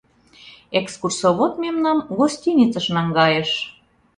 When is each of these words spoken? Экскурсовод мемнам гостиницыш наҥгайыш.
Экскурсовод 0.79 1.53
мемнам 1.63 1.97
гостиницыш 2.17 2.85
наҥгайыш. 2.95 3.51